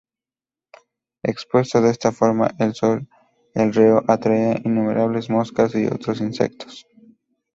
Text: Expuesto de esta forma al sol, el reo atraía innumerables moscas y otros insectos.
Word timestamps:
Expuesto 1.21 1.79
de 1.79 1.91
esta 1.91 2.11
forma 2.11 2.47
al 2.57 2.73
sol, 2.73 3.07
el 3.53 3.71
reo 3.71 4.03
atraía 4.07 4.57
innumerables 4.65 5.29
moscas 5.29 5.75
y 5.75 5.85
otros 5.85 6.21
insectos. 6.21 6.87